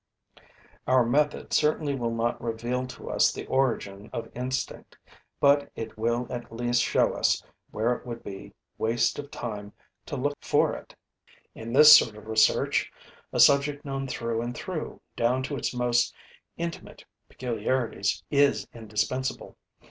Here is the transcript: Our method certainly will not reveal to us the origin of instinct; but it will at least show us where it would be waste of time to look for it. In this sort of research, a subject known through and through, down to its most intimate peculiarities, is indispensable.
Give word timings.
Our 0.87 1.05
method 1.05 1.53
certainly 1.53 1.93
will 1.93 2.15
not 2.15 2.41
reveal 2.41 2.87
to 2.87 3.11
us 3.11 3.31
the 3.31 3.45
origin 3.45 4.09
of 4.11 4.31
instinct; 4.35 4.97
but 5.39 5.71
it 5.75 5.95
will 5.95 6.25
at 6.31 6.51
least 6.51 6.81
show 6.81 7.13
us 7.13 7.43
where 7.69 7.93
it 7.93 8.03
would 8.03 8.23
be 8.23 8.55
waste 8.79 9.19
of 9.19 9.29
time 9.29 9.73
to 10.07 10.15
look 10.15 10.35
for 10.41 10.73
it. 10.73 10.95
In 11.53 11.71
this 11.71 11.95
sort 11.95 12.15
of 12.17 12.25
research, 12.25 12.91
a 13.31 13.39
subject 13.39 13.85
known 13.85 14.07
through 14.07 14.41
and 14.41 14.55
through, 14.57 15.01
down 15.15 15.43
to 15.43 15.55
its 15.55 15.71
most 15.71 16.15
intimate 16.57 17.05
peculiarities, 17.29 18.23
is 18.31 18.67
indispensable. 18.73 19.55